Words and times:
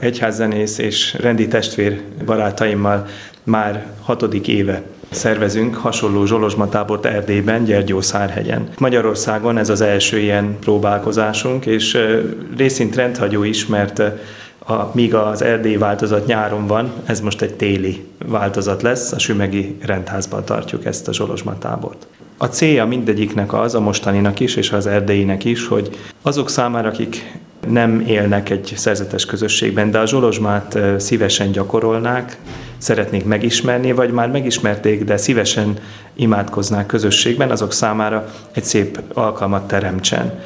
egyházzenész 0.00 0.78
és 0.78 1.16
rendi 1.20 1.48
testvér 1.48 2.00
barátaimmal 2.24 3.06
már 3.42 3.86
hatodik 4.00 4.48
éve 4.48 4.82
szervezünk 5.10 5.74
hasonló 5.74 6.24
zsolozsmatábort 6.26 7.06
Erdélyben, 7.06 7.64
Gyergyószárhegyen. 7.64 8.68
Magyarországon 8.78 9.58
ez 9.58 9.68
az 9.68 9.80
első 9.80 10.18
ilyen 10.18 10.56
próbálkozásunk, 10.60 11.66
és 11.66 11.98
részint 12.56 12.96
rendhagyó 12.96 13.42
is, 13.42 13.66
mert 13.66 14.02
a, 14.66 14.90
míg 14.92 15.14
az 15.14 15.42
erdélyi 15.42 15.76
változat 15.76 16.26
nyáron 16.26 16.66
van, 16.66 16.92
ez 17.04 17.20
most 17.20 17.42
egy 17.42 17.54
téli 17.54 18.04
változat 18.26 18.82
lesz, 18.82 19.12
a 19.12 19.18
Sümegi 19.18 19.76
rendházban 19.82 20.44
tartjuk 20.44 20.84
ezt 20.84 21.08
a 21.08 21.12
zsolozsmatábort. 21.12 22.06
A 22.36 22.46
célja 22.46 22.86
mindegyiknek 22.86 23.52
az, 23.52 23.74
a 23.74 23.80
mostaninak 23.80 24.40
is, 24.40 24.56
és 24.56 24.72
az 24.72 24.86
erdélyinek 24.86 25.44
is, 25.44 25.66
hogy 25.66 25.90
azok 26.22 26.50
számára, 26.50 26.88
akik 26.88 27.38
nem 27.68 28.00
élnek 28.00 28.50
egy 28.50 28.72
szerzetes 28.76 29.26
közösségben, 29.26 29.90
de 29.90 29.98
a 29.98 30.06
zsolozsmát 30.06 30.78
szívesen 30.96 31.50
gyakorolnák, 31.50 32.38
szeretnék 32.78 33.24
megismerni, 33.24 33.92
vagy 33.92 34.10
már 34.10 34.30
megismerték, 34.30 35.04
de 35.04 35.16
szívesen 35.16 35.78
imádkoznák 36.14 36.86
közösségben, 36.86 37.50
azok 37.50 37.72
számára 37.72 38.26
egy 38.52 38.64
szép 38.64 39.00
alkalmat 39.12 39.66
teremtsen. 39.66 40.40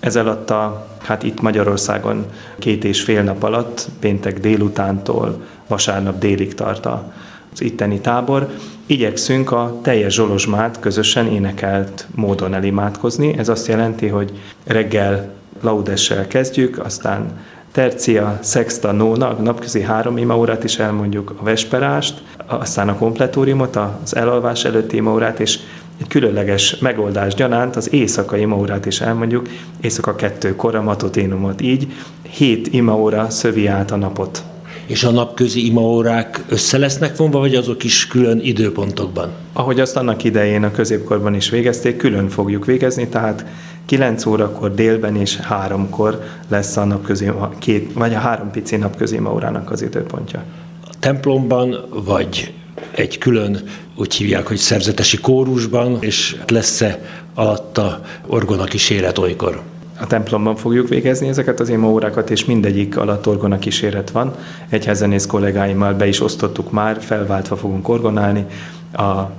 Ez 0.00 0.16
alatt 0.16 0.50
a, 0.50 0.86
hát 1.02 1.22
itt 1.22 1.40
Magyarországon 1.40 2.26
két 2.58 2.84
és 2.84 3.02
fél 3.02 3.22
nap 3.22 3.42
alatt, 3.42 3.88
péntek 4.00 4.40
délutántól 4.40 5.42
vasárnap 5.66 6.18
délig 6.18 6.54
tart 6.54 6.86
az 6.86 7.60
itteni 7.60 8.00
tábor. 8.00 8.48
Igyekszünk 8.86 9.52
a 9.52 9.78
teljes 9.82 10.14
zsolozsmát 10.14 10.80
közösen 10.80 11.26
énekelt 11.26 12.06
módon 12.14 12.54
elimádkozni. 12.54 13.38
Ez 13.38 13.48
azt 13.48 13.66
jelenti, 13.66 14.06
hogy 14.06 14.32
reggel 14.64 15.39
laudessel 15.60 16.26
kezdjük, 16.26 16.84
aztán 16.84 17.38
tercia, 17.72 18.38
sexta, 18.42 18.92
nóna, 18.92 19.28
a 19.28 19.42
napközi 19.42 19.80
három 19.80 20.16
imaórát 20.16 20.64
is 20.64 20.78
elmondjuk, 20.78 21.34
a 21.36 21.42
vesperást, 21.42 22.22
aztán 22.46 22.88
a 22.88 22.96
kompletóriumot, 22.96 23.76
az 24.02 24.16
elalvás 24.16 24.64
előtti 24.64 24.96
imaórát, 24.96 25.40
és 25.40 25.58
egy 26.00 26.08
különleges 26.08 26.78
megoldás 26.78 27.34
gyanánt 27.34 27.76
az 27.76 27.92
éjszakai 27.92 28.40
imaórát 28.40 28.86
is 28.86 29.00
elmondjuk, 29.00 29.48
éjszaka 29.80 30.14
kettőkor 30.14 30.74
a 30.74 30.82
matoténumot. 30.82 31.60
Így 31.60 31.92
hét 32.22 32.72
imaóra 32.72 33.30
szövi 33.30 33.66
át 33.66 33.90
a 33.90 33.96
napot. 33.96 34.42
És 34.90 35.04
a 35.04 35.10
napközi 35.10 35.66
imaórák 35.66 36.44
össze 36.48 36.78
lesznek 36.78 37.16
vonva, 37.16 37.38
vagy 37.38 37.54
azok 37.54 37.84
is 37.84 38.06
külön 38.06 38.40
időpontokban? 38.42 39.30
Ahogy 39.52 39.80
azt 39.80 39.96
annak 39.96 40.24
idején 40.24 40.64
a 40.64 40.70
középkorban 40.70 41.34
is 41.34 41.50
végezték, 41.50 41.96
külön 41.96 42.28
fogjuk 42.28 42.64
végezni, 42.64 43.08
tehát 43.08 43.44
9 43.86 44.26
órakor 44.26 44.74
délben 44.74 45.16
és 45.16 45.38
3-kor 45.50 46.22
lesz 46.48 46.76
a 46.76 46.84
napközi, 46.84 47.30
két, 47.58 47.92
vagy 47.92 48.14
a 48.14 48.18
három 48.18 48.50
pici 48.50 48.76
napközi 48.76 49.20
órának 49.32 49.70
az 49.70 49.82
időpontja. 49.82 50.42
A 50.84 50.94
templomban, 50.98 51.84
vagy 52.04 52.52
egy 52.90 53.18
külön, 53.18 53.60
úgy 53.96 54.14
hívják, 54.14 54.46
hogy 54.46 54.56
szerzetesi 54.56 55.16
kórusban, 55.16 55.96
és 56.00 56.36
lesz-e 56.48 57.00
alatta 57.34 58.00
orgona 58.26 58.64
kíséret 58.64 59.18
olykor? 59.18 59.62
A 60.00 60.06
templomban 60.06 60.56
fogjuk 60.56 60.88
végezni 60.88 61.28
ezeket 61.28 61.60
az 61.60 61.68
imóórákat, 61.68 62.30
és 62.30 62.44
mindegyik 62.44 62.96
alatt 62.96 63.26
orgona 63.26 63.58
kíséret 63.58 64.10
van. 64.10 64.34
Egyházenész 64.68 65.26
kollégáimmal 65.26 65.94
be 65.94 66.06
is 66.06 66.20
osztottuk 66.20 66.70
már, 66.70 67.00
felváltva 67.00 67.56
fogunk 67.56 67.88
orgonálni. 67.88 68.46
A 68.92 69.30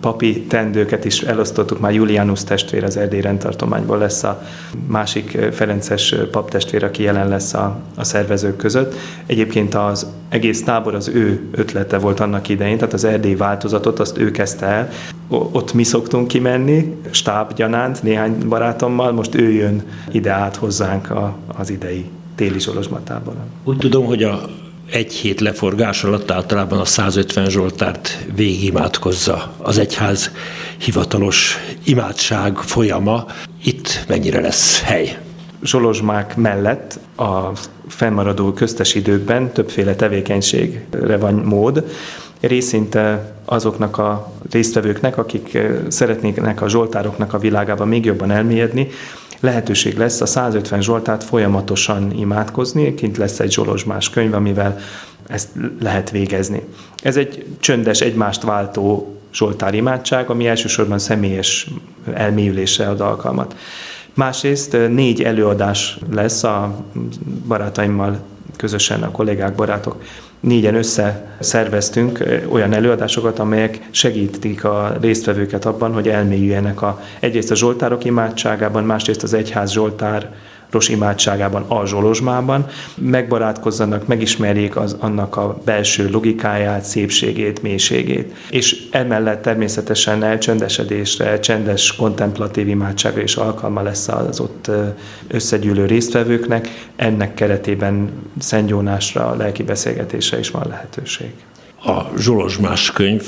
papi 0.00 0.40
tendőket 0.42 1.04
is 1.04 1.20
elosztottuk, 1.20 1.80
már 1.80 1.92
Julianus 1.92 2.44
testvér 2.44 2.84
az 2.84 2.96
Erdély 2.96 3.20
rendtartományból 3.20 3.98
lesz 3.98 4.22
a 4.22 4.42
másik 4.86 5.38
Ferences 5.52 6.14
paptestvér, 6.30 6.84
aki 6.84 7.02
jelen 7.02 7.28
lesz 7.28 7.54
a, 7.54 7.76
a 7.96 8.04
szervezők 8.04 8.56
között. 8.56 8.94
Egyébként 9.26 9.74
az 9.74 10.06
egész 10.28 10.64
tábor 10.64 10.94
az 10.94 11.08
ő 11.08 11.48
ötlete 11.50 11.98
volt 11.98 12.20
annak 12.20 12.48
idején, 12.48 12.78
tehát 12.78 12.92
az 12.92 13.04
Erdély 13.04 13.34
változatot 13.34 13.98
azt 13.98 14.18
ő 14.18 14.30
kezdte 14.30 14.66
el. 14.66 14.88
Ott 15.28 15.74
mi 15.74 15.82
szoktunk 15.82 16.28
kimenni, 16.28 16.96
stábgyanánt, 17.10 18.02
néhány 18.02 18.48
barátommal, 18.48 19.12
most 19.12 19.34
ő 19.34 19.50
jön 19.50 19.82
ide 20.10 20.32
át 20.32 20.56
hozzánk 20.56 21.10
a, 21.10 21.36
az 21.56 21.70
idei 21.70 22.04
téli 22.34 22.60
Zsolozsmatából. 22.60 23.34
Úgy 23.64 23.76
tudom, 23.76 24.04
hogy 24.04 24.22
a 24.22 24.40
egy 24.90 25.12
hét 25.12 25.40
leforgás 25.40 26.04
alatt 26.04 26.30
általában 26.30 26.78
a 26.78 26.84
150 26.84 27.50
Zsoltárt 27.50 28.18
végigimádkozza 28.34 29.54
az 29.58 29.78
egyház 29.78 30.30
hivatalos 30.78 31.58
imádság 31.84 32.56
folyama. 32.56 33.26
Itt 33.64 34.04
mennyire 34.08 34.40
lesz 34.40 34.80
hely? 34.80 35.18
Zsolozsmák 35.62 36.36
mellett 36.36 36.98
a 37.16 37.50
fennmaradó 37.88 38.52
köztes 38.52 38.94
időkben 38.94 39.52
többféle 39.52 39.94
tevékenységre 39.94 41.16
van 41.16 41.34
mód. 41.34 41.84
Részint 42.46 42.98
azoknak 43.44 43.98
a 43.98 44.32
résztvevőknek, 44.50 45.18
akik 45.18 45.58
szeretnének 45.88 46.60
a 46.60 46.68
zsoltároknak 46.68 47.32
a 47.32 47.38
világába 47.38 47.84
még 47.84 48.04
jobban 48.04 48.30
elmélyedni, 48.30 48.88
lehetőség 49.40 49.96
lesz 49.96 50.20
a 50.20 50.26
150 50.26 50.82
Zsoltát 50.82 51.24
folyamatosan 51.24 52.12
imádkozni, 52.12 52.94
kint 52.94 53.16
lesz 53.16 53.40
egy 53.40 53.52
zsolozsmás 53.52 54.10
könyv, 54.10 54.34
amivel 54.34 54.78
ezt 55.26 55.48
lehet 55.80 56.10
végezni. 56.10 56.62
Ez 57.02 57.16
egy 57.16 57.46
csöndes, 57.60 58.00
egymást 58.00 58.42
váltó 58.42 59.16
Zsoltár 59.32 59.74
imádság, 59.74 60.30
ami 60.30 60.46
elsősorban 60.46 60.98
személyes 60.98 61.70
elmélyülésre 62.12 62.88
ad 62.88 63.00
alkalmat. 63.00 63.56
Másrészt 64.14 64.76
négy 64.88 65.22
előadás 65.22 65.98
lesz 66.12 66.42
a 66.44 66.84
barátaimmal 67.46 68.18
közösen, 68.56 69.02
a 69.02 69.10
kollégák, 69.10 69.54
barátok 69.54 70.02
négyen 70.44 70.74
összeszerveztünk 70.74 72.24
olyan 72.48 72.72
előadásokat, 72.72 73.38
amelyek 73.38 73.80
segítik 73.90 74.64
a 74.64 74.96
résztvevőket 75.00 75.64
abban, 75.64 75.92
hogy 75.92 76.08
elmélyüljenek 76.08 76.82
a, 76.82 77.00
egyrészt 77.20 77.50
a 77.50 77.54
Zsoltárok 77.54 78.04
imádságában, 78.04 78.84
másrészt 78.84 79.22
az 79.22 79.34
Egyház 79.34 79.72
Zsoltár 79.72 80.32
imádságában, 80.88 81.64
a 81.68 81.86
zsolozsmában, 81.86 82.66
megbarátkozzanak, 82.94 84.06
megismerjék 84.06 84.76
az, 84.76 84.96
annak 85.00 85.36
a 85.36 85.58
belső 85.64 86.10
logikáját, 86.10 86.84
szépségét, 86.84 87.62
mélységét. 87.62 88.34
És 88.50 88.82
emellett 88.90 89.42
természetesen 89.42 90.22
elcsöndesedésre, 90.22 91.40
csendes, 91.40 91.96
kontemplatív 91.96 92.68
imádságra 92.68 93.22
is 93.22 93.36
alkalma 93.36 93.82
lesz 93.82 94.08
az 94.08 94.40
ott 94.40 94.70
összegyűlő 95.28 95.86
résztvevőknek. 95.86 96.68
Ennek 96.96 97.34
keretében 97.34 98.10
szentgyónásra, 98.38 99.34
lelki 99.36 99.62
beszélgetésre 99.62 100.38
is 100.38 100.50
van 100.50 100.66
lehetőség. 100.68 101.30
A 101.84 102.18
Zsolozsmás 102.18 102.90
könyv 102.90 103.22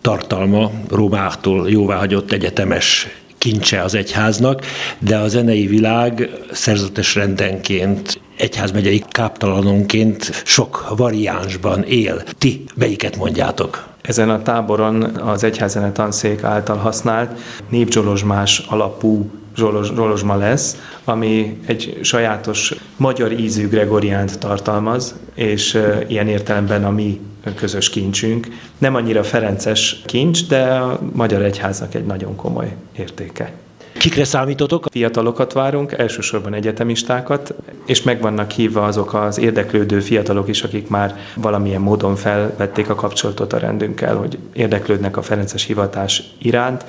tartalma 0.00 0.70
Rómától 0.90 1.70
jóváhagyott 1.70 2.32
egyetemes 2.32 3.08
kincse 3.42 3.82
az 3.82 3.94
egyháznak, 3.94 4.60
de 4.98 5.16
a 5.16 5.28
zenei 5.28 5.66
világ 5.66 6.30
szerzetes 6.52 7.14
rendenként 7.14 8.20
egyházmegyei 8.36 9.04
káptalanonként 9.08 10.42
sok 10.44 10.92
variánsban 10.96 11.82
él. 11.82 12.22
Ti 12.38 12.64
melyiket 12.74 13.16
mondjátok? 13.16 13.88
Ezen 14.02 14.30
a 14.30 14.42
táboron 14.42 15.02
az 15.02 15.44
egyházene 15.44 15.92
tanszék 15.92 16.42
által 16.42 16.76
használt 16.76 17.38
népzsolozsmás 17.70 18.58
alapú 18.68 19.30
zsolozsma 19.56 20.36
lesz, 20.36 20.76
ami 21.04 21.58
egy 21.66 21.98
sajátos 22.02 22.74
magyar 22.96 23.32
ízű 23.32 23.68
gregoriánt 23.68 24.38
tartalmaz, 24.38 25.14
és 25.34 25.78
ilyen 26.08 26.28
értelemben 26.28 26.84
a 26.84 26.90
mi 26.90 27.20
közös 27.54 27.90
kincsünk. 27.90 28.46
Nem 28.78 28.94
annyira 28.94 29.22
ferences 29.22 30.02
kincs, 30.06 30.46
de 30.46 30.62
a 30.62 31.00
magyar 31.12 31.42
egyháznak 31.42 31.94
egy 31.94 32.06
nagyon 32.06 32.36
komoly 32.36 32.76
értéke. 32.96 33.52
Kikre 33.92 34.24
számítotok? 34.24 34.86
Fiatalokat 34.90 35.52
várunk, 35.52 35.92
elsősorban 35.92 36.54
egyetemistákat, 36.54 37.54
és 37.86 38.02
meg 38.02 38.20
vannak 38.20 38.50
hívva 38.50 38.84
azok 38.84 39.14
az 39.14 39.38
érdeklődő 39.38 40.00
fiatalok 40.00 40.48
is, 40.48 40.62
akik 40.62 40.88
már 40.88 41.16
valamilyen 41.36 41.80
módon 41.80 42.16
felvették 42.16 42.88
a 42.88 42.94
kapcsolatot 42.94 43.52
a 43.52 43.58
rendünkkel, 43.58 44.16
hogy 44.16 44.38
érdeklődnek 44.52 45.16
a 45.16 45.22
Ferences 45.22 45.64
hivatás 45.64 46.22
iránt. 46.38 46.84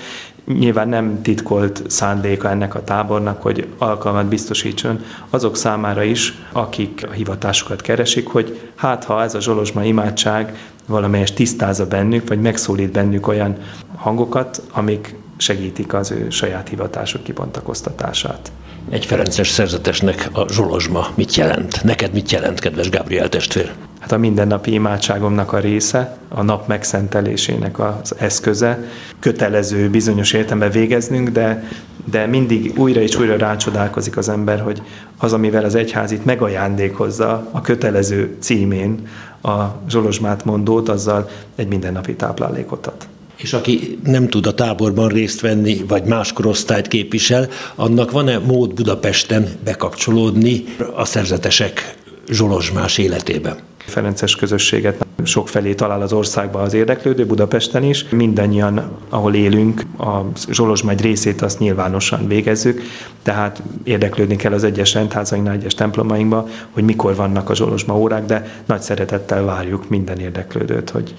Nyilván 0.46 0.90
nem 0.90 1.22
titkolt 1.22 1.84
szándéka 1.88 2.50
ennek 2.50 2.76
a 2.76 2.84
tábornak, 2.84 3.42
hogy 3.42 3.68
alkalmat 3.78 4.26
biztosítson 4.26 5.04
azok 5.30 5.56
számára 5.56 6.04
is, 6.04 6.34
akik 6.52 7.06
a 7.10 7.12
hivatásukat 7.12 7.82
keresik, 7.82 8.28
hogy 8.28 8.60
hát 8.76 9.04
ha 9.04 9.24
ez 9.24 9.36
a 9.36 9.42
Zsolozsma 9.42 9.84
imádság 9.84 10.58
valamelyes 10.88 11.34
tisztázza 11.34 11.88
bennük, 11.88 12.28
vagy 12.28 12.42
megszólít 12.42 12.92
bennük 12.92 13.28
olyan 13.28 13.58
hangokat, 13.96 14.62
amik 14.72 15.16
segítik 15.38 15.94
az 15.94 16.12
ő 16.12 16.30
saját 16.30 16.70
hivatások 16.70 17.24
kibontakoztatását. 17.24 18.52
Egy 18.90 19.06
Ferences 19.06 19.50
szerzetesnek 19.50 20.30
a 20.34 20.46
zsolozsma 20.52 21.08
mit 21.16 21.36
jelent? 21.36 21.84
Neked 21.84 22.14
mit 22.14 22.32
jelent, 22.32 22.60
kedves 22.60 22.90
Gabriel 22.90 23.30
testvér? 23.30 23.74
Hát 24.04 24.12
a 24.12 24.18
mindennapi 24.18 24.74
imádságomnak 24.74 25.54
a 25.54 25.60
része, 25.60 26.18
a 26.30 26.42
nap 26.42 26.68
megszentelésének 26.68 27.80
az 27.80 28.16
eszköze. 28.18 28.84
Kötelező 29.20 29.90
bizonyos 29.90 30.34
értelemben 30.34 30.72
végeznünk, 30.72 31.30
de 31.30 31.64
de 32.12 32.26
mindig 32.26 32.74
újra 32.78 33.02
és 33.02 33.16
újra 33.16 33.38
rácsodálkozik 33.38 34.18
az 34.18 34.30
ember, 34.30 34.60
hogy 34.60 34.82
az, 35.18 35.34
amivel 35.34 35.64
az 35.64 35.76
egyház 35.76 36.12
itt 36.12 36.26
megajándékozza 36.26 37.48
a 37.52 37.62
kötelező 37.62 38.36
címén 38.40 39.08
a 39.42 39.64
Zsolozsmát 39.90 40.46
mondót, 40.46 40.90
azzal 40.90 41.30
egy 41.56 41.68
mindennapi 41.68 42.16
táplálékot 42.16 42.88
ad. 42.88 43.08
És 43.36 43.54
aki 43.54 44.00
nem 44.04 44.28
tud 44.28 44.46
a 44.46 44.54
táborban 44.54 45.08
részt 45.08 45.42
venni, 45.42 45.84
vagy 45.88 46.04
más 46.04 46.34
korosztályt 46.34 46.88
képvisel, 46.88 47.48
annak 47.76 48.12
van-e 48.12 48.38
mód 48.38 48.74
Budapesten 48.74 49.48
bekapcsolódni 49.64 50.64
a 50.96 51.06
szerzetesek 51.06 51.96
zsolozsmás 52.30 52.98
életébe? 52.98 53.56
Ferences 53.86 54.36
közösséget 54.36 55.06
sok 55.24 55.50
felé 55.50 55.74
talál 55.74 56.02
az 56.02 56.14
országban 56.14 56.62
az 56.62 56.74
érdeklődő, 56.74 57.26
Budapesten 57.26 57.84
is. 57.84 58.06
Mindannyian, 58.10 58.92
ahol 59.10 59.34
élünk, 59.34 59.82
a 59.98 60.20
Zsolozsma 60.50 60.92
egy 60.92 61.02
részét 61.02 61.42
azt 61.42 61.60
nyilvánosan 61.60 62.28
végezzük, 62.28 62.82
tehát 63.24 63.62
érdeklődni 63.84 64.36
kell 64.36 64.54
az 64.54 64.64
egyes 64.64 64.94
rendházainknál, 64.94 65.54
egyes 65.56 65.74
templomainkba, 65.74 66.48
hogy 66.72 66.84
mikor 66.84 67.16
vannak 67.16 67.50
a 67.50 67.56
Zsolozsma 67.56 67.98
órák, 67.98 68.26
de 68.26 68.62
nagy 68.66 68.82
szeretettel 68.82 69.44
várjuk 69.44 69.90
minden 69.90 70.20
érdeklődőt, 70.20 70.90
hogy 70.90 71.16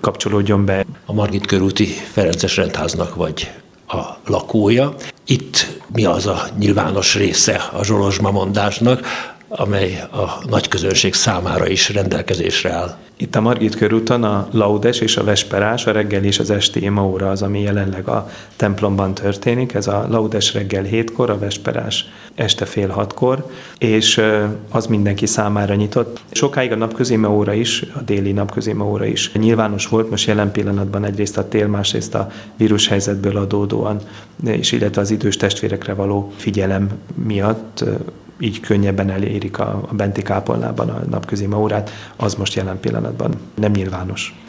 kapcsolódjon 0.00 0.64
be. 0.64 0.84
A 1.06 1.12
Margit 1.12 1.46
körúti 1.46 1.86
Ferences 1.86 2.56
rendháznak 2.56 3.14
vagy 3.14 3.50
a 3.88 4.02
lakója. 4.26 4.94
Itt 5.26 5.80
mi 5.92 6.04
az 6.04 6.26
a 6.26 6.42
nyilvános 6.58 7.16
része 7.16 7.70
a 7.72 7.84
Zsolozsma 7.84 8.30
mondásnak, 8.30 9.06
amely 9.52 10.00
a 10.12 10.44
nagy 10.48 10.68
közönség 10.68 11.14
számára 11.14 11.68
is 11.68 11.92
rendelkezésre 11.92 12.72
áll. 12.72 12.96
Itt 13.16 13.36
a 13.36 13.40
Margit 13.40 13.74
körúton 13.74 14.24
a 14.24 14.48
laudes 14.50 15.00
és 15.00 15.16
a 15.16 15.24
vesperás, 15.24 15.86
a 15.86 15.92
reggel 15.92 16.24
és 16.24 16.38
az 16.38 16.50
esti 16.50 16.90
óra 16.98 17.30
az, 17.30 17.42
ami 17.42 17.60
jelenleg 17.60 18.08
a 18.08 18.30
templomban 18.56 19.14
történik. 19.14 19.74
Ez 19.74 19.86
a 19.86 20.06
laudes 20.08 20.54
reggel 20.54 20.82
hétkor, 20.82 21.30
a 21.30 21.38
vesperás 21.38 22.04
este 22.34 22.64
fél 22.64 22.88
hatkor, 22.88 23.46
és 23.78 24.22
az 24.70 24.86
mindenki 24.86 25.26
számára 25.26 25.74
nyitott. 25.74 26.20
Sokáig 26.30 26.72
a 26.72 26.76
napközéma 26.76 27.30
óra 27.30 27.52
is, 27.52 27.84
a 27.94 28.00
déli 28.00 28.32
napközéma 28.32 28.84
óra 28.84 29.04
is 29.04 29.32
nyilvános 29.32 29.86
volt, 29.86 30.10
most 30.10 30.26
jelen 30.26 30.52
pillanatban 30.52 31.04
egyrészt 31.04 31.38
a 31.38 31.48
tél, 31.48 31.66
másrészt 31.66 32.14
a 32.14 32.30
vírushelyzetből 32.56 33.36
adódóan, 33.36 34.00
és 34.44 34.72
illetve 34.72 35.00
az 35.00 35.10
idős 35.10 35.36
testvérekre 35.36 35.94
való 35.94 36.32
figyelem 36.36 36.90
miatt 37.14 37.84
így 38.40 38.60
könnyebben 38.60 39.10
elérik 39.10 39.58
a, 39.58 39.82
a 39.88 39.94
benti 39.94 40.22
kápolnában 40.22 40.88
a 40.88 41.02
napközi 41.10 41.48
órát, 41.54 41.90
az 42.16 42.34
most 42.34 42.54
jelen 42.54 42.80
pillanatban 42.80 43.34
nem 43.54 43.72
nyilvános. 43.72 44.40